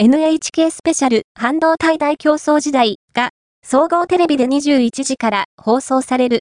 [0.00, 3.30] NHK スペシャル半導体大競争時代が
[3.66, 6.36] 総合テレビで21時から放送される。